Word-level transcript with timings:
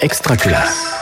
Extraculasse. 0.00 0.94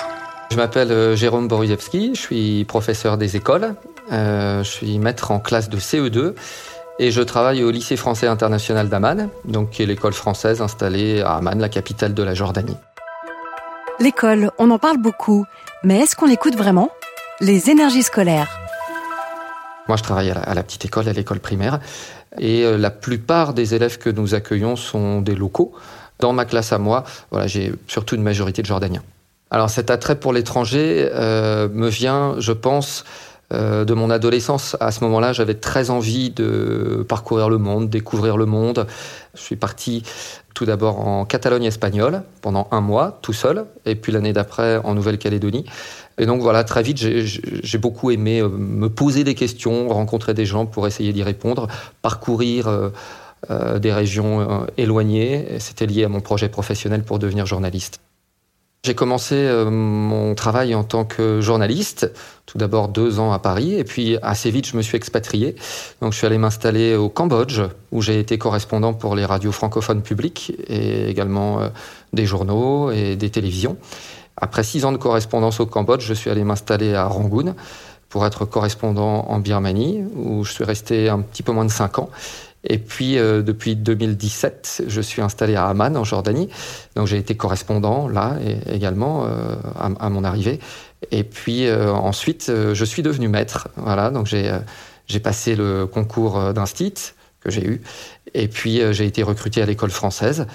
Je 0.52 0.56
m'appelle 0.56 0.92
euh, 0.92 1.16
Jérôme 1.16 1.48
Boryzewski, 1.48 2.14
je 2.14 2.20
suis 2.20 2.64
professeur 2.64 3.18
des 3.18 3.34
écoles, 3.34 3.74
euh, 4.12 4.62
je 4.62 4.70
suis 4.70 4.98
maître 4.98 5.32
en 5.32 5.40
classe 5.40 5.68
de 5.68 5.78
CE2 5.78 6.34
et 7.00 7.10
je 7.10 7.20
travaille 7.20 7.64
au 7.64 7.72
lycée 7.72 7.96
français 7.96 8.28
international 8.28 8.88
d'Amman, 8.88 9.30
donc 9.46 9.70
qui 9.70 9.82
est 9.82 9.86
l'école 9.86 10.12
française 10.12 10.62
installée 10.62 11.22
à 11.22 11.34
Amman, 11.34 11.58
la 11.58 11.68
capitale 11.68 12.14
de 12.14 12.22
la 12.22 12.34
Jordanie. 12.34 12.76
L'école, 13.98 14.52
on 14.58 14.70
en 14.70 14.78
parle 14.78 14.98
beaucoup, 14.98 15.44
mais 15.82 15.98
est-ce 16.00 16.14
qu'on 16.14 16.26
l'écoute 16.26 16.54
vraiment? 16.54 16.90
Les 17.40 17.70
énergies 17.70 18.04
scolaires. 18.04 18.60
Moi, 19.88 19.96
je 19.96 20.02
travaille 20.02 20.30
à 20.30 20.34
la, 20.34 20.40
à 20.40 20.54
la 20.54 20.62
petite 20.62 20.84
école, 20.84 21.08
à 21.08 21.12
l'école 21.12 21.40
primaire, 21.40 21.80
et 22.38 22.64
euh, 22.64 22.78
la 22.78 22.90
plupart 22.90 23.54
des 23.54 23.74
élèves 23.74 23.98
que 23.98 24.08
nous 24.08 24.34
accueillons 24.34 24.76
sont 24.76 25.20
des 25.20 25.34
locaux. 25.34 25.72
Dans 26.20 26.32
ma 26.32 26.44
classe 26.44 26.72
à 26.72 26.78
moi, 26.78 27.04
voilà, 27.30 27.46
j'ai 27.46 27.72
surtout 27.88 28.14
une 28.14 28.22
majorité 28.22 28.62
de 28.62 28.66
Jordaniens. 28.66 29.02
Alors 29.50 29.70
cet 29.70 29.90
attrait 29.90 30.18
pour 30.18 30.32
l'étranger 30.32 31.08
euh, 31.12 31.68
me 31.68 31.88
vient, 31.88 32.34
je 32.38 32.52
pense, 32.52 33.04
euh, 33.52 33.84
de 33.84 33.94
mon 33.94 34.10
adolescence. 34.10 34.76
À 34.80 34.90
ce 34.90 35.04
moment-là, 35.04 35.32
j'avais 35.32 35.54
très 35.54 35.90
envie 35.90 36.30
de 36.30 37.04
parcourir 37.08 37.50
le 37.50 37.58
monde, 37.58 37.90
découvrir 37.90 38.36
le 38.36 38.46
monde. 38.46 38.86
Je 39.34 39.40
suis 39.40 39.56
parti 39.56 40.02
tout 40.54 40.64
d'abord 40.64 41.06
en 41.06 41.24
Catalogne 41.24 41.64
espagnole 41.64 42.22
pendant 42.40 42.68
un 42.70 42.80
mois, 42.80 43.18
tout 43.22 43.32
seul, 43.32 43.66
et 43.84 43.96
puis 43.96 44.12
l'année 44.12 44.32
d'après 44.32 44.78
en 44.78 44.94
Nouvelle-Calédonie. 44.94 45.66
Et 46.16 46.26
donc 46.26 46.40
voilà, 46.40 46.64
très 46.64 46.82
vite, 46.82 46.96
j'ai 46.98 47.78
beaucoup 47.78 48.10
aimé 48.10 48.40
euh, 48.40 48.48
me 48.48 48.88
poser 48.88 49.24
des 49.24 49.34
questions, 49.34 49.88
rencontrer 49.88 50.32
des 50.32 50.46
gens 50.46 50.64
pour 50.64 50.86
essayer 50.86 51.12
d'y 51.12 51.22
répondre, 51.22 51.68
parcourir 52.02 52.68
euh, 53.50 53.78
des 53.78 53.92
régions 53.92 54.40
euh, 54.40 54.66
éloignées. 54.76 55.58
C'était 55.58 55.86
lié 55.86 56.04
à 56.04 56.08
mon 56.08 56.20
projet 56.20 56.48
professionnel 56.48 57.02
pour 57.02 57.18
devenir 57.18 57.46
journaliste. 57.46 58.00
J'ai 58.84 58.94
commencé 58.94 59.34
euh, 59.34 59.70
mon 59.70 60.34
travail 60.34 60.74
en 60.74 60.84
tant 60.84 61.04
que 61.04 61.40
journaliste, 61.40 62.12
tout 62.44 62.58
d'abord 62.58 62.88
deux 62.88 63.18
ans 63.18 63.32
à 63.32 63.38
Paris, 63.38 63.74
et 63.74 63.84
puis 63.84 64.18
assez 64.20 64.50
vite 64.50 64.66
je 64.66 64.76
me 64.76 64.82
suis 64.82 64.96
expatrié. 64.96 65.56
Donc 66.02 66.12
je 66.12 66.18
suis 66.18 66.26
allé 66.26 66.36
m'installer 66.36 66.94
au 66.94 67.08
Cambodge, 67.08 67.62
où 67.92 68.02
j'ai 68.02 68.20
été 68.20 68.36
correspondant 68.36 68.92
pour 68.92 69.16
les 69.16 69.24
radios 69.24 69.52
francophones 69.52 70.02
publiques 70.02 70.52
et 70.68 71.08
également 71.08 71.60
des 72.12 72.26
journaux 72.26 72.90
et 72.90 73.16
des 73.16 73.30
télévisions. 73.30 73.78
Après 74.36 74.64
six 74.64 74.84
ans 74.84 74.92
de 74.92 74.98
correspondance 74.98 75.60
au 75.60 75.66
Cambodge, 75.66 76.04
je 76.04 76.12
suis 76.12 76.28
allé 76.28 76.44
m'installer 76.44 76.94
à 76.94 77.06
Rangoon 77.06 77.54
pour 78.14 78.26
être 78.26 78.44
correspondant 78.44 79.26
en 79.28 79.38
Birmanie, 79.38 80.04
où 80.14 80.44
je 80.44 80.52
suis 80.52 80.64
resté 80.64 81.08
un 81.08 81.20
petit 81.20 81.42
peu 81.42 81.52
moins 81.52 81.64
de 81.64 81.70
cinq 81.70 81.98
ans. 81.98 82.10
Et 82.64 82.78
puis, 82.78 83.18
euh, 83.18 83.42
depuis 83.42 83.76
2017, 83.76 84.84
je 84.86 85.00
suis 85.00 85.22
installé 85.22 85.54
à 85.54 85.66
Amman, 85.66 85.96
en 85.96 86.04
Jordanie. 86.04 86.48
Donc, 86.96 87.06
j'ai 87.06 87.18
été 87.18 87.36
correspondant 87.36 88.08
là 88.08 88.36
également 88.70 89.26
euh, 89.26 89.56
à, 89.78 90.10
mon 90.10 90.24
arrivée. 90.24 90.60
Et 91.10 91.24
puis, 91.24 91.66
euh, 91.66 91.92
ensuite, 91.92 92.50
je 92.50 92.84
suis 92.84 93.02
devenu 93.02 93.28
maître. 93.28 93.68
Voilà, 93.76 94.10
donc 94.10 94.26
j'ai 94.26 95.20
passé 95.20 95.54
le 95.56 95.86
concours 95.86 96.54
d'instit 96.54 96.94
que 97.40 97.50
j'ai 97.50 97.66
eu. 97.66 97.82
Et 98.32 98.48
puis, 98.48 98.80
j'ai 98.92 99.04
été 99.04 99.22
recruté 99.22 99.60
à 99.62 99.66
l'école 99.66 99.90
française 99.90 100.46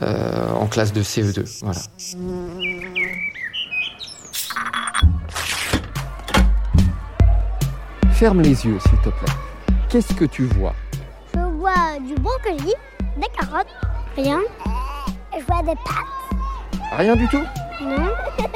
en 0.00 0.66
classe 0.66 0.92
de 0.92 1.02
CE2. 1.02 1.62
Voilà. 1.62 1.80
Ferme 8.12 8.42
les 8.42 8.64
yeux, 8.66 8.78
s'il 8.78 8.98
te 8.98 9.08
plaît. 9.08 9.32
Qu'est-ce 9.88 10.14
que 10.14 10.24
tu 10.24 10.44
vois? 10.44 10.74
Vois 11.74 11.98
du 12.00 12.14
brocoli, 12.14 12.72
des 13.16 13.28
carottes, 13.36 13.66
rien. 14.16 14.40
Je 15.36 15.44
vois 15.44 15.62
des 15.62 15.78
pâtes. 15.84 16.78
Rien 16.92 17.16
du 17.16 17.28
tout 17.28 17.42
Non. 17.82 18.08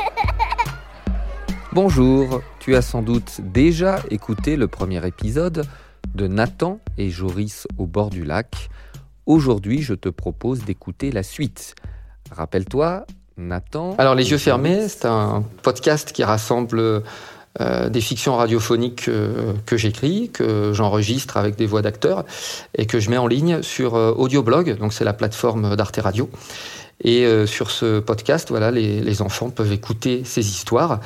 Bonjour, 1.73 2.41
tu 2.59 2.77
as 2.77 2.83
sans 2.83 3.03
doute 3.03 3.41
déjà 3.41 4.01
écouté 4.11 4.57
le 4.57 4.69
premier 4.69 5.05
épisode 5.07 5.67
de 6.15 6.27
Nathan 6.27 6.81
et 6.97 7.11
Joris 7.11 7.67
au 7.77 7.87
bord 7.87 8.11
du 8.11 8.25
lac. 8.25 8.69
Aujourd'hui, 9.27 9.83
je 9.83 9.95
te 9.95 10.09
propose 10.09 10.65
d'écouter 10.65 11.13
la 11.13 11.23
suite. 11.23 11.75
Rappelle-toi, 12.31 13.05
Nathan. 13.37 13.95
Alors, 13.99 14.15
Les 14.15 14.31
Yeux 14.31 14.39
Fermés, 14.39 14.89
c'est 14.89 15.07
un 15.07 15.45
podcast 15.63 16.13
qui 16.13 16.25
rassemble 16.25 17.03
euh, 17.61 17.89
des 17.89 18.01
fictions 18.01 18.37
radiophoniques 18.37 19.11
que, 19.67 19.77
j'écris, 19.77 20.31
que 20.33 20.73
j'enregistre 20.73 21.37
avec 21.37 21.57
des 21.57 21.67
voix 21.67 21.83
d'acteurs 21.83 22.25
et 22.77 22.87
que 22.87 23.01
je 23.01 23.11
mets 23.11 23.19
en 23.19 23.27
ligne 23.27 23.63
sur 23.63 23.97
euh, 23.97 24.13
Audioblog, 24.13 24.79
donc 24.79 24.93
c'est 24.93 25.05
la 25.05 25.13
plateforme 25.13 25.75
d'Arte 25.75 25.97
Radio. 25.97 26.31
Et 27.03 27.25
euh, 27.25 27.47
sur 27.47 27.71
ce 27.71 28.01
podcast, 28.01 28.49
voilà, 28.51 28.71
les, 28.71 29.23
enfants 29.23 29.51
peuvent 29.51 29.73
écouter 29.73 30.23
ces 30.25 30.47
histoires. 30.49 31.01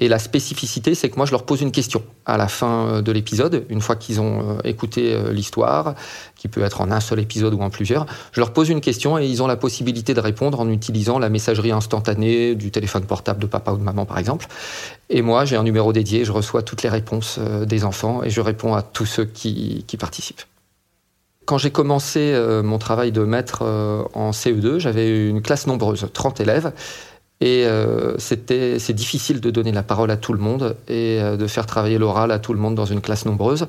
Et 0.00 0.08
la 0.08 0.18
spécificité, 0.18 0.94
c'est 0.94 1.08
que 1.10 1.16
moi, 1.16 1.26
je 1.26 1.30
leur 1.30 1.44
pose 1.44 1.60
une 1.60 1.72
question 1.72 2.02
à 2.26 2.36
la 2.36 2.48
fin 2.48 3.02
de 3.02 3.12
l'épisode, 3.12 3.64
une 3.68 3.80
fois 3.80 3.96
qu'ils 3.96 4.20
ont 4.20 4.58
écouté 4.64 5.16
l'histoire, 5.30 5.94
qui 6.36 6.48
peut 6.48 6.62
être 6.62 6.80
en 6.80 6.90
un 6.90 7.00
seul 7.00 7.20
épisode 7.20 7.52
ou 7.52 7.60
en 7.60 7.70
plusieurs. 7.70 8.06
Je 8.32 8.40
leur 8.40 8.52
pose 8.52 8.70
une 8.70 8.80
question 8.80 9.18
et 9.18 9.26
ils 9.26 9.42
ont 9.42 9.46
la 9.46 9.56
possibilité 9.56 10.14
de 10.14 10.20
répondre 10.20 10.58
en 10.58 10.68
utilisant 10.70 11.18
la 11.18 11.28
messagerie 11.28 11.70
instantanée 11.70 12.54
du 12.54 12.70
téléphone 12.70 13.04
portable 13.04 13.40
de 13.40 13.46
papa 13.46 13.72
ou 13.72 13.76
de 13.76 13.82
maman, 13.82 14.06
par 14.06 14.18
exemple. 14.18 14.46
Et 15.10 15.22
moi, 15.22 15.44
j'ai 15.44 15.56
un 15.56 15.64
numéro 15.64 15.92
dédié, 15.92 16.24
je 16.24 16.32
reçois 16.32 16.62
toutes 16.62 16.82
les 16.82 16.88
réponses 16.88 17.38
des 17.38 17.84
enfants 17.84 18.22
et 18.22 18.30
je 18.30 18.40
réponds 18.40 18.74
à 18.74 18.82
tous 18.82 19.06
ceux 19.06 19.24
qui, 19.24 19.84
participent. 19.98 20.42
Quand 21.46 21.58
j'ai 21.58 21.70
commencé 21.70 22.32
euh, 22.32 22.62
mon 22.62 22.78
travail 22.78 23.10
de 23.10 23.22
maître 23.22 23.62
euh, 23.62 24.04
en 24.14 24.30
CE2, 24.30 24.78
j'avais 24.78 25.28
une 25.28 25.42
classe 25.42 25.66
nombreuse, 25.66 26.06
30 26.12 26.40
élèves. 26.40 26.72
Et 27.40 27.64
euh, 27.64 28.16
c'est 28.18 28.92
difficile 28.92 29.40
de 29.40 29.50
donner 29.50 29.72
la 29.72 29.82
parole 29.82 30.10
à 30.10 30.18
tout 30.18 30.34
le 30.34 30.38
monde 30.38 30.76
et 30.88 31.20
euh, 31.20 31.36
de 31.38 31.46
faire 31.46 31.64
travailler 31.64 31.96
l'oral 31.96 32.32
à 32.32 32.38
tout 32.38 32.52
le 32.52 32.60
monde 32.60 32.74
dans 32.74 32.84
une 32.84 33.00
classe 33.00 33.24
nombreuse, 33.24 33.66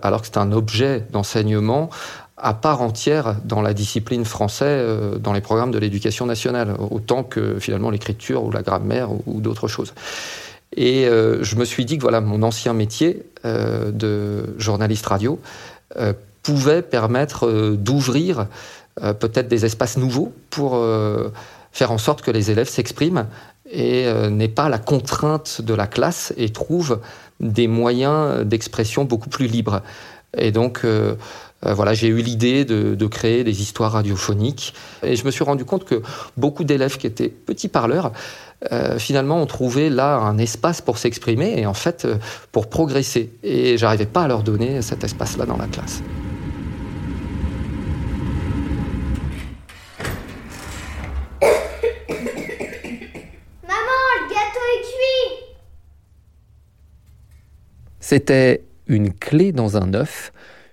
alors 0.00 0.20
que 0.20 0.28
c'est 0.28 0.38
un 0.38 0.52
objet 0.52 1.04
d'enseignement 1.10 1.90
à 2.36 2.54
part 2.54 2.80
entière 2.80 3.36
dans 3.44 3.62
la 3.62 3.74
discipline 3.74 4.24
française, 4.24 4.84
euh, 4.86 5.18
dans 5.18 5.32
les 5.32 5.40
programmes 5.40 5.72
de 5.72 5.78
l'éducation 5.78 6.24
nationale, 6.24 6.76
autant 6.90 7.24
que 7.24 7.58
finalement 7.58 7.90
l'écriture 7.90 8.44
ou 8.44 8.52
la 8.52 8.62
grammaire 8.62 9.08
ou, 9.26 9.40
d'autres 9.40 9.66
choses. 9.66 9.92
Et 10.76 11.06
je 11.06 11.56
me 11.56 11.64
suis 11.64 11.84
dit 11.84 11.96
que 11.96 12.02
voilà, 12.02 12.20
mon 12.20 12.44
ancien 12.44 12.74
métier 12.74 13.24
de 13.42 14.54
journaliste 14.56 15.04
radio 15.04 15.40
pouvait 16.44 16.80
permettre 16.80 17.72
d'ouvrir 17.72 18.46
peut-être 18.94 19.48
des 19.48 19.64
espaces 19.64 19.96
nouveaux 19.96 20.32
pour 20.50 20.80
faire 21.72 21.92
en 21.92 21.98
sorte 21.98 22.22
que 22.22 22.30
les 22.30 22.50
élèves 22.50 22.68
s'expriment 22.68 23.26
et 23.70 24.06
euh, 24.06 24.30
n'aient 24.30 24.48
pas 24.48 24.68
la 24.68 24.78
contrainte 24.78 25.60
de 25.62 25.74
la 25.74 25.86
classe 25.86 26.34
et 26.36 26.50
trouvent 26.50 27.00
des 27.38 27.68
moyens 27.68 28.44
d'expression 28.44 29.04
beaucoup 29.04 29.30
plus 29.30 29.46
libres. 29.46 29.82
Et 30.36 30.52
donc, 30.52 30.80
euh, 30.84 31.14
euh, 31.66 31.74
voilà, 31.74 31.94
j'ai 31.94 32.08
eu 32.08 32.22
l'idée 32.22 32.64
de, 32.64 33.06
créer 33.06 33.44
des 33.44 33.62
histoires 33.62 33.92
radiophoniques 33.92 34.74
et 35.02 35.16
je 35.16 35.24
me 35.24 35.30
suis 35.30 35.44
rendu 35.44 35.64
compte 35.64 35.84
que 35.84 36.02
beaucoup 36.36 36.64
d'élèves 36.64 36.96
qui 36.96 37.06
étaient 37.06 37.28
petits 37.28 37.68
parleurs, 37.68 38.12
finalement, 38.98 39.40
ont 39.40 39.46
trouvé 39.46 39.88
là 39.88 40.16
un 40.16 40.36
espace 40.36 40.82
pour 40.82 40.98
s'exprimer 40.98 41.58
et 41.58 41.64
en 41.64 41.72
fait 41.72 42.06
pour 42.52 42.68
progresser. 42.68 43.32
Et 43.42 43.78
j'arrivais 43.78 44.04
pas 44.04 44.24
à 44.24 44.28
leur 44.28 44.42
donner 44.42 44.82
cet 44.82 45.02
espace-là 45.02 45.46
dans 45.46 45.56
la 45.56 45.66
classe. 45.66 46.02
C'était 58.00 58.64
Une 58.86 59.12
clé 59.12 59.52
dans 59.52 59.76
un 59.76 59.94
œuf, 59.94 60.32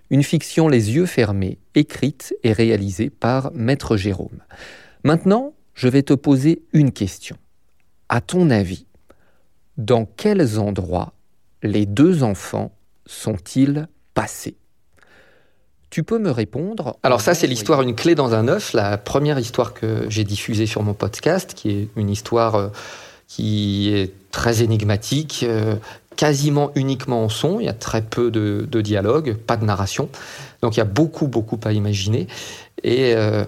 une 0.09 0.23
fiction 0.23 0.69
les 0.69 0.95
yeux 0.95 1.05
fermés, 1.05 1.59
écrite 1.75 2.33
et 2.43 2.53
réalisée 2.53 3.09
par 3.09 3.51
Maître 3.53 3.97
Jérôme. 3.97 4.41
Maintenant, 5.03 5.53
je 5.75 5.87
vais 5.87 6.01
te 6.01 6.13
poser 6.13 6.63
une 6.73 6.91
question. 6.91 7.35
À 8.09 8.21
ton 8.21 8.49
avis, 8.49 8.85
dans 9.77 10.05
quels 10.05 10.57
endroits 10.57 11.13
les 11.61 11.85
deux 11.85 12.23
enfants 12.23 12.71
sont-ils 13.05 13.87
passés? 14.13 14.55
Tu 15.89 16.03
peux 16.03 16.19
me 16.19 16.31
répondre 16.31 16.97
Alors 17.03 17.21
ça, 17.21 17.33
c'est 17.33 17.47
l'histoire 17.47 17.81
Une 17.81 17.95
clé 17.95 18.15
dans 18.15 18.33
un 18.33 18.47
œuf, 18.47 18.73
la 18.73 18.97
première 18.97 19.37
histoire 19.37 19.73
que 19.73 20.09
j'ai 20.09 20.23
diffusée 20.23 20.65
sur 20.65 20.81
mon 20.81 20.93
podcast, 20.93 21.53
qui 21.53 21.69
est 21.69 21.89
une 21.95 22.09
histoire 22.09 22.55
euh, 22.55 22.69
qui 23.27 23.93
est 23.93 24.13
très 24.31 24.63
énigmatique, 24.63 25.45
euh, 25.47 25.75
quasiment 26.17 26.71
uniquement 26.75 27.23
en 27.23 27.29
son, 27.29 27.61
il 27.61 27.67
y 27.67 27.69
a 27.69 27.73
très 27.73 28.01
peu 28.01 28.29
de, 28.29 28.67
de, 28.69 28.81
dialogue, 28.81 29.37
pas 29.37 29.55
de 29.55 29.63
narration, 29.63 30.09
donc 30.61 30.75
il 30.75 30.79
y 30.79 30.81
a 30.81 30.85
beaucoup, 30.85 31.27
beaucoup 31.27 31.59
à 31.63 31.71
imaginer. 31.71 32.27
Et 32.83 33.15
euh, 33.15 33.45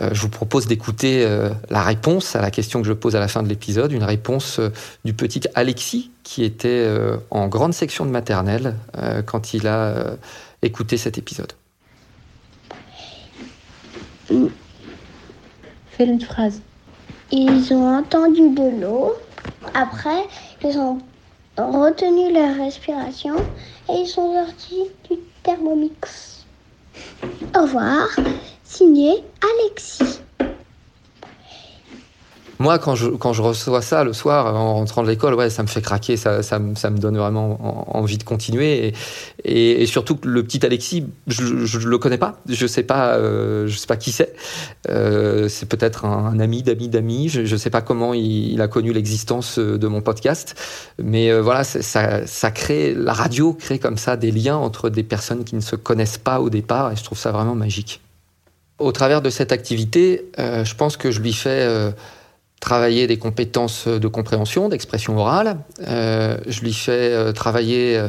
euh, 0.00 0.10
je 0.12 0.20
vous 0.22 0.28
propose 0.28 0.66
d'écouter 0.66 1.24
euh, 1.24 1.50
la 1.70 1.82
réponse 1.82 2.34
à 2.34 2.40
la 2.40 2.50
question 2.50 2.80
que 2.82 2.88
je 2.88 2.92
pose 2.92 3.14
à 3.14 3.20
la 3.20 3.28
fin 3.28 3.42
de 3.42 3.48
l'épisode, 3.48 3.92
une 3.92 4.02
réponse 4.04 4.58
euh, 4.58 4.70
du 5.04 5.12
petit 5.12 5.42
Alexis, 5.54 6.10
qui 6.22 6.44
était 6.44 6.68
euh, 6.68 7.16
en 7.30 7.48
grande 7.48 7.74
section 7.74 8.06
de 8.06 8.10
maternelle 8.10 8.76
euh, 8.96 9.22
quand 9.22 9.54
il 9.54 9.66
a 9.66 10.16
écouté 10.62 10.96
cet 10.96 11.18
épisode. 11.18 11.52
Fais 14.28 16.06
une 16.06 16.20
phrase. 16.20 16.60
ils 17.30 17.72
ont 17.72 17.98
entendu 17.98 18.54
de 18.54 18.80
l'eau. 18.80 19.12
Après, 19.74 20.24
ils 20.64 20.76
ont 20.78 20.98
retenu 21.56 22.32
leur 22.32 22.56
respiration 22.56 23.36
et 23.88 23.92
ils 23.92 24.08
sont 24.08 24.32
sortis 24.32 24.90
du 25.08 25.18
Thermomix. 25.42 26.46
Au 27.56 27.62
revoir, 27.62 28.08
signé 28.64 29.22
Alexis. 29.42 30.23
Moi, 32.64 32.78
quand 32.78 32.94
je, 32.94 33.08
quand 33.10 33.34
je 33.34 33.42
reçois 33.42 33.82
ça 33.82 34.04
le 34.04 34.14
soir 34.14 34.56
en 34.56 34.72
rentrant 34.72 35.02
de 35.02 35.08
l'école, 35.08 35.34
ouais, 35.34 35.50
ça 35.50 35.62
me 35.62 35.68
fait 35.68 35.82
craquer, 35.82 36.16
ça, 36.16 36.42
ça, 36.42 36.58
ça 36.76 36.88
me 36.88 36.96
donne 36.96 37.18
vraiment 37.18 37.94
envie 37.94 38.16
de 38.16 38.24
continuer. 38.24 38.94
Et, 39.44 39.82
et, 39.82 39.84
surtout 39.84 40.16
que 40.16 40.26
le 40.26 40.42
petit 40.42 40.64
Alexis, 40.64 41.04
je, 41.26 41.66
je, 41.66 41.78
le 41.86 41.98
connais 41.98 42.16
pas, 42.16 42.40
je 42.48 42.66
sais 42.66 42.82
pas, 42.82 43.16
euh, 43.16 43.68
sais 43.68 43.86
pas 43.86 43.98
qui 43.98 44.12
c'est. 44.12 44.34
Euh, 44.88 45.46
c'est 45.50 45.68
peut-être 45.68 46.06
un, 46.06 46.40
ami 46.40 46.62
d'amis 46.62 46.88
d'amis. 46.88 47.28
Je, 47.28 47.44
je 47.44 47.54
sais 47.54 47.68
pas 47.68 47.82
comment 47.82 48.14
il, 48.14 48.58
a 48.62 48.66
connu 48.66 48.94
l'existence 48.94 49.58
de 49.58 49.86
mon 49.86 50.00
podcast, 50.00 50.54
mais 50.98 51.30
euh, 51.30 51.42
voilà, 51.42 51.64
ça, 51.64 52.26
ça 52.26 52.50
crée 52.50 52.94
la 52.94 53.12
radio 53.12 53.52
crée 53.52 53.78
comme 53.78 53.98
ça 53.98 54.16
des 54.16 54.30
liens 54.30 54.56
entre 54.56 54.88
des 54.88 55.02
personnes 55.02 55.44
qui 55.44 55.54
ne 55.54 55.60
se 55.60 55.76
connaissent 55.76 56.16
pas 56.16 56.40
au 56.40 56.48
départ, 56.48 56.92
et 56.92 56.96
je 56.96 57.04
trouve 57.04 57.18
ça 57.18 57.30
vraiment 57.30 57.54
magique. 57.54 58.00
Au 58.78 58.90
travers 58.90 59.22
de 59.22 59.30
cette 59.30 59.52
activité, 59.52 60.24
euh, 60.38 60.64
je 60.64 60.74
pense 60.74 60.96
que 60.96 61.12
je 61.12 61.20
lui 61.20 61.32
fais 61.32 61.60
euh, 61.62 61.92
travailler 62.64 63.06
des 63.06 63.18
compétences 63.18 63.86
de 63.86 64.08
compréhension, 64.08 64.70
d'expression 64.70 65.18
orale. 65.18 65.58
Euh, 65.86 66.38
je 66.46 66.62
lui 66.62 66.72
fais 66.72 67.12
euh, 67.12 67.32
travailler 67.32 67.98
euh, 67.98 68.08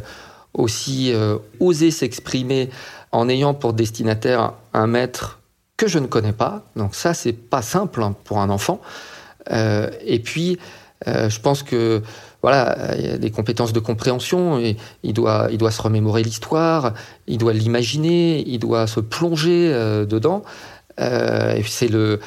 aussi 0.53 1.13
oser 1.59 1.91
s'exprimer 1.91 2.69
en 3.11 3.27
ayant 3.27 3.53
pour 3.53 3.73
destinataire 3.73 4.53
un 4.73 4.87
maître 4.87 5.39
que 5.75 5.89
je 5.89 5.99
ne 5.99 6.07
connais 6.07 6.31
pas. 6.31 6.63
Donc 6.77 6.95
ça, 6.95 7.13
c'est 7.13 7.33
pas 7.33 7.61
simple 7.61 8.01
hein, 8.01 8.15
pour 8.23 8.39
un 8.39 8.49
enfant. 8.49 8.79
et 9.51 10.19
puis, 10.23 10.57
je 11.05 11.39
pense 11.41 11.61
que 11.61 12.01
voilà, 12.41 12.95
il 12.97 13.05
y 13.05 13.09
a 13.09 13.17
des 13.17 13.31
compétences 13.31 13.73
de 13.73 13.81
compréhension. 13.81 14.57
Et 14.59 14.77
doit, 15.11 15.49
il 15.51 15.57
doit 15.57 15.71
se 15.71 15.81
remémorer 15.81 16.23
l'histoire, 16.23 16.93
il 17.27 17.37
doit 17.37 17.51
l'imaginer, 17.51 18.41
il 18.47 18.59
doit 18.59 18.87
se 18.87 19.01
plonger 19.01 19.69
dedans. 20.07 20.43
Euh, 20.99 21.61
c'est 21.65 21.89
le, 21.89 22.19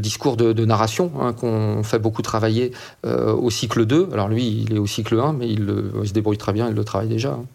discours 0.00 0.36
de, 0.36 0.64
narration 0.64 1.12
hein, 1.20 1.32
qu'on 1.32 1.82
fait 1.82 1.98
beaucoup 1.98 2.22
travailler 2.22 2.72
euh, 3.04 3.32
au 3.32 3.50
cycle 3.50 3.86
2. 3.86 4.10
Alors 4.12 4.28
lui, 4.28 4.64
il 4.68 4.74
est 4.74 4.78
au 4.78 4.86
cycle 4.86 5.18
1, 5.18 5.32
mais 5.32 5.48
il, 5.48 5.66
il, 6.02 6.08
se 6.08 6.12
débrouille 6.12 6.38
très 6.38 6.52
bien, 6.52 6.68
il 6.68 6.74
le 6.74 6.84
travaille 6.84 7.08
déjà. 7.08 7.32
Hein. 7.32 7.46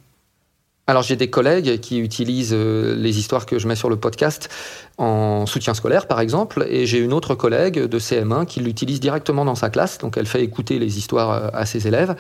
Alors 0.92 1.04
j'ai 1.04 1.16
des 1.16 1.30
collègues 1.30 1.80
qui 1.80 2.00
utilisent 2.00 2.52
euh, 2.54 2.98
les 2.98 3.18
histoires 3.18 3.46
que 3.46 3.58
je 3.58 3.66
mets 3.66 3.78
sur 3.78 3.90
le 3.90 3.96
podcast 3.96 4.50
en 4.98 5.46
soutien 5.46 5.74
scolaire 5.74 6.06
par 6.06 6.20
exemple, 6.20 6.68
et 6.70 6.86
j'ai 6.86 6.98
une 6.98 7.14
autre 7.14 7.34
collègue 7.34 7.80
de 7.80 7.98
CM1 7.98 8.46
qui 8.46 8.60
l'utilise 8.60 9.00
directement 9.00 9.46
dans 9.46 9.56
sa 9.56 9.70
classe, 9.70 10.00
donc 10.00 10.18
elle 10.18 10.26
fait 10.26 10.44
écouter 10.44 10.80
les 10.80 10.98
histoires 10.98 11.32
euh, 11.32 11.48
à 11.54 11.66
ses 11.66 11.88
élèves, 11.88 12.18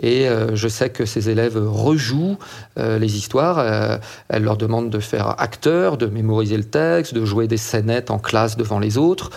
et 0.00 0.30
euh, 0.30 0.56
je 0.56 0.66
sais 0.66 0.88
que 0.88 1.04
ses 1.04 1.28
élèves 1.28 1.58
rejouent 1.58 2.38
les 2.78 3.16
histoires, 3.18 4.00
elle 4.28 4.42
leur 4.42 4.56
demande 4.56 4.88
de 4.88 4.98
faire 4.98 5.38
acteur, 5.38 5.98
de 5.98 6.06
mémoriser 6.06 6.56
le 6.56 6.64
texte, 6.64 7.12
de 7.12 7.24
jouer 7.24 7.48
des 7.48 7.58
scénettes 7.58 8.10
en 8.10 8.18
classe 8.18 8.56
devant 8.56 8.78
les 8.78 8.96
autres. 8.96 9.30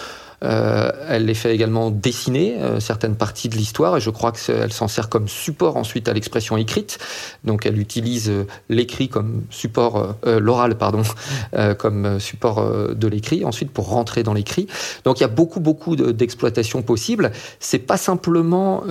Euh, 0.43 0.91
elle 1.07 1.25
les 1.25 1.33
fait 1.33 1.53
également 1.53 1.91
dessiner 1.91 2.57
euh, 2.59 2.79
certaines 2.79 3.15
parties 3.15 3.49
de 3.49 3.55
l'histoire 3.55 3.97
et 3.97 3.99
je 3.99 4.09
crois 4.09 4.31
qu'elle 4.31 4.71
s'en 4.71 4.87
sert 4.87 5.09
comme 5.09 5.27
support 5.27 5.75
ensuite 5.75 6.07
à 6.07 6.13
l'expression 6.13 6.55
écrite. 6.57 6.97
Donc 7.43 7.65
elle 7.65 7.77
utilise 7.77 8.29
euh, 8.29 8.47
l'écrit 8.69 9.09
comme 9.09 9.43
support, 9.49 10.15
l'oral 10.25 10.77
pardon, 10.77 11.01
comme 11.77 12.19
support 12.19 12.93
de 12.93 13.07
l'écrit 13.07 13.43
ensuite 13.45 13.71
pour 13.71 13.89
rentrer 13.89 14.23
dans 14.23 14.33
l'écrit. 14.33 14.67
Donc 15.03 15.19
il 15.19 15.21
y 15.21 15.25
a 15.25 15.29
beaucoup 15.29 15.59
beaucoup 15.59 15.95
d'exploitation 15.95 16.81
possible. 16.81 17.31
C'est 17.59 17.79
pas 17.79 17.97
simplement 17.97 18.83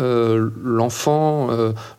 l'enfant 0.62 1.48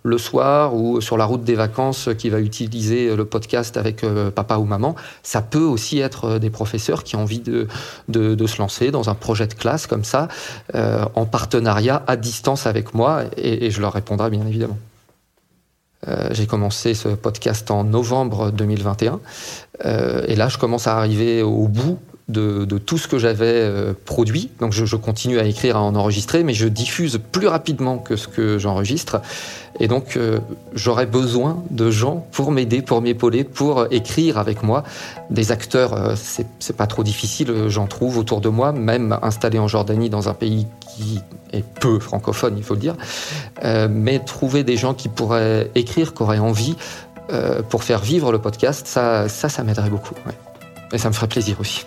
le 0.03 0.17
soir 0.17 0.75
ou 0.75 1.01
sur 1.01 1.17
la 1.17 1.25
route 1.25 1.43
des 1.43 1.55
vacances 1.55 2.09
qui 2.17 2.29
va 2.29 2.39
utiliser 2.39 3.15
le 3.15 3.25
podcast 3.25 3.77
avec 3.77 4.05
papa 4.35 4.57
ou 4.57 4.65
maman. 4.65 4.95
Ça 5.23 5.41
peut 5.41 5.59
aussi 5.59 5.99
être 5.99 6.39
des 6.39 6.49
professeurs 6.49 7.03
qui 7.03 7.15
ont 7.15 7.23
envie 7.23 7.39
de, 7.39 7.67
de, 8.09 8.35
de 8.35 8.47
se 8.47 8.57
lancer 8.59 8.91
dans 8.91 9.09
un 9.09 9.15
projet 9.15 9.38
de 9.47 9.53
classe 9.53 9.87
comme 9.87 10.03
ça, 10.03 10.27
euh, 10.75 11.05
en 11.15 11.25
partenariat 11.25 12.03
à 12.07 12.15
distance 12.15 12.67
avec 12.67 12.93
moi, 12.93 13.23
et, 13.37 13.71
je 13.71 13.81
leur 13.81 13.93
répondrai 13.93 14.29
bien 14.29 14.45
évidemment. 14.47 14.77
Euh, 16.07 16.29
j'ai 16.31 16.47
commencé 16.47 16.93
ce 16.93 17.09
podcast 17.09 17.69
en 17.71 17.83
novembre 17.83 18.51
2021, 18.51 19.19
euh, 19.85 20.23
et 20.27 20.35
là 20.35 20.47
je 20.47 20.57
commence 20.57 20.87
à 20.87 20.97
arriver 20.97 21.41
au 21.41 21.67
bout 21.67 21.99
de, 22.29 22.77
tout 22.77 22.97
ce 22.97 23.07
que 23.07 23.17
j'avais 23.17 23.45
euh, 23.45 23.93
produit. 24.05 24.51
Donc 24.59 24.71
je, 24.71 24.95
continue 24.95 25.39
à 25.39 25.45
écrire, 25.45 25.75
à 25.75 25.81
en 25.81 25.95
enregistrer, 25.95 26.43
mais 26.43 26.53
je 26.53 26.67
diffuse 26.67 27.19
plus 27.31 27.47
rapidement 27.47 27.97
que 27.97 28.15
ce 28.15 28.27
que 28.27 28.57
j'enregistre. 28.57 29.21
Et 29.79 29.87
donc 29.87 30.17
euh, 30.17 30.39
j'aurais 30.73 31.05
besoin 31.05 31.63
de 31.69 31.89
gens 31.89 32.25
pour 32.31 32.51
m'aider, 32.51 32.81
pour 32.81 33.01
m'épauler, 33.01 33.43
pour 33.43 33.87
écrire 33.91 34.37
avec 34.37 34.63
moi. 34.63 34.83
Des 35.29 35.51
acteurs, 35.51 35.93
euh, 35.93 36.15
c'est 36.15 36.75
pas 36.75 36.87
trop 36.87 37.03
difficile, 37.03 37.67
j'en 37.67 37.87
trouve 37.87 38.17
autour 38.17 38.41
de 38.41 38.49
moi, 38.49 38.71
même 38.71 39.17
installé 39.21 39.57
en 39.59 39.67
Jordanie, 39.67 40.09
dans 40.09 40.29
un 40.29 40.33
pays 40.33 40.67
qui 40.95 41.19
est 41.53 41.63
peu 41.63 41.99
francophone, 41.99 42.55
il 42.57 42.63
faut 42.63 42.73
le 42.73 42.79
dire. 42.81 42.95
Euh, 43.63 43.87
mais 43.89 44.19
trouver 44.19 44.63
des 44.63 44.77
gens 44.77 44.93
qui 44.93 45.07
pourraient 45.09 45.71
écrire, 45.75 46.13
qui 46.13 46.23
auraient 46.23 46.39
envie 46.39 46.75
pour 47.69 47.83
faire 47.83 47.99
vivre 47.99 48.31
le 48.31 48.39
podcast, 48.39 48.87
ça, 48.87 49.29
ça, 49.29 49.49
ça 49.49 49.63
m'aiderait 49.63 49.91
beaucoup. 49.91 50.15
Et 50.91 50.97
ça 50.97 51.09
me 51.09 51.13
ferait 51.13 51.27
plaisir 51.27 51.57
aussi. 51.59 51.85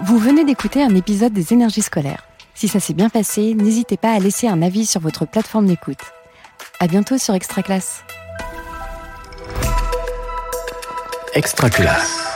Vous 0.00 0.18
venez 0.18 0.44
d'écouter 0.44 0.82
un 0.82 0.94
épisode 0.94 1.32
des 1.32 1.52
énergies 1.52 1.82
scolaires. 1.82 2.24
Si 2.54 2.66
ça 2.66 2.80
s'est 2.80 2.94
bien 2.94 3.08
passé, 3.08 3.54
n'hésitez 3.54 3.96
pas 3.96 4.12
à 4.12 4.18
laisser 4.18 4.48
un 4.48 4.62
avis 4.62 4.86
sur 4.86 5.00
votre 5.00 5.26
plateforme 5.26 5.66
d'écoute. 5.66 6.00
À 6.80 6.86
bientôt 6.86 7.18
sur 7.18 7.34
Extra 7.34 7.62
Classe. 7.62 8.02
Extra 11.34 11.70
Classe. 11.70 12.31